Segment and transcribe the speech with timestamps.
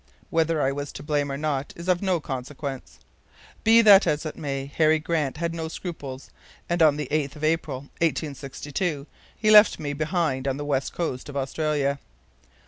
[0.31, 2.97] Whether I was to blame or not is of no consequence.
[3.63, 6.31] Be that as it may, Harry Grant had no scruples,
[6.67, 9.05] and on the 8th of April, 1862,
[9.37, 11.99] he left me behind on the west coast of Australia."